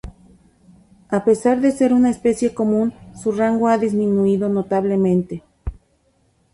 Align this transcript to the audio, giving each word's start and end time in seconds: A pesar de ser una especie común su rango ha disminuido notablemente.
A 1.09 1.23
pesar 1.23 1.61
de 1.61 1.69
ser 1.71 1.93
una 1.93 2.09
especie 2.09 2.55
común 2.55 2.91
su 3.13 3.31
rango 3.31 3.67
ha 3.67 3.77
disminuido 3.77 4.49
notablemente. 4.49 5.43